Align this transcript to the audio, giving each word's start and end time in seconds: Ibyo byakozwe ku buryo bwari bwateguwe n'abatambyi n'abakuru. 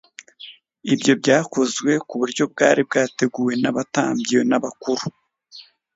Ibyo 0.93 1.13
byakozwe 1.21 1.91
ku 2.07 2.13
buryo 2.21 2.43
bwari 2.51 2.81
bwateguwe 2.87 3.53
n'abatambyi 3.61 4.37
n'abakuru. 4.49 5.03